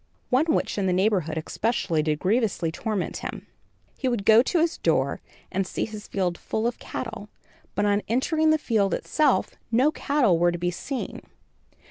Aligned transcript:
One 0.31 0.45
witch 0.47 0.79
in 0.79 0.87
the 0.87 0.93
neighborhood, 0.93 1.37
especially, 1.37 2.01
did 2.01 2.17
grievously 2.17 2.71
torment 2.71 3.17
him. 3.17 3.45
He 3.99 4.07
would 4.07 4.25
go 4.25 4.41
to 4.41 4.57
his 4.59 4.79
door 4.79 5.21
and 5.51 5.67
see 5.67 5.85
his 5.85 6.07
field 6.07 6.39
full 6.39 6.65
of 6.65 6.79
cattle; 6.79 7.29
but 7.75 7.85
on 7.85 8.01
entering 8.07 8.49
the 8.49 8.57
field 8.57 8.95
itself, 8.95 9.51
no 9.71 9.91
cattle 9.91 10.39
were 10.39 10.51
to 10.51 10.57
be 10.57 10.71
seen. 10.71 11.21